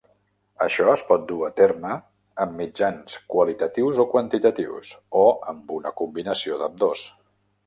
[0.65, 1.91] Això es pot dur a terme
[2.45, 4.95] amb mitjans qualitatius o quantitatius,
[5.27, 7.07] o amb una combinació d'ambdós.